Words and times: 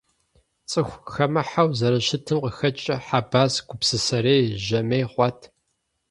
ЦӀыхухэмыхьэу 0.69 1.69
зэрыщытым 1.77 2.37
къыхэкӀкӀэ, 2.43 2.95
Хьэбас 3.05 3.53
гупсысэрей, 3.67 4.45
жьэмей 4.65 5.05
хъуат. 5.11 5.39